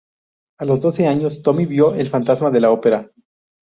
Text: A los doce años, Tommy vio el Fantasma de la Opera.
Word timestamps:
A 0.59 0.65
los 0.65 0.81
doce 0.81 1.05
años, 1.05 1.43
Tommy 1.43 1.67
vio 1.67 1.93
el 1.93 2.09
Fantasma 2.09 2.49
de 2.49 2.59
la 2.61 2.71
Opera. 2.71 3.11